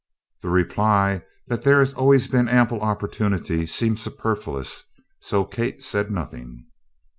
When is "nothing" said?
6.09-6.65